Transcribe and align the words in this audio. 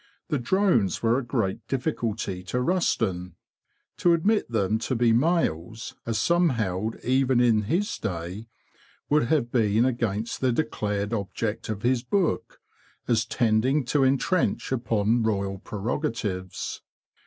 The 0.29 0.39
drones 0.39 1.03
were 1.03 1.19
a 1.19 1.23
great 1.23 1.67
difficulty 1.67 2.41
to 2.45 2.57
Rusden. 2.59 3.35
To 3.97 4.13
admit 4.15 4.49
them 4.49 4.79
to 4.79 4.95
be 4.95 5.11
males—as 5.13 6.17
some 6.17 6.49
held 6.49 6.95
even 7.03 7.39
in 7.39 7.65
his 7.65 7.99
day—would 7.99 9.25
have 9.25 9.51
been 9.51 9.85
against 9.85 10.41
the 10.41 10.51
declared 10.51 11.13
object 11.13 11.69
of 11.69 11.83
his 11.83 12.01
book, 12.01 12.59
as 13.07 13.25
tending 13.25 13.85
to 13.85 14.03
entrench 14.03 14.71
upon 14.71 15.21
royal 15.21 15.59
prerogatives. 15.59 16.81